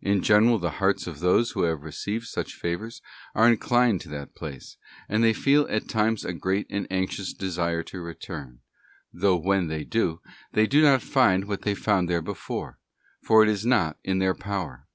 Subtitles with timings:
[0.00, 3.02] In general the hearts of those who have received | such favours
[3.34, 7.82] are inclined to that place, and they feel at times a great and anxious desire
[7.82, 8.60] to return;
[9.12, 12.78] though when they do, they do not find what they found there before;
[13.22, 14.86] for it is not in their power.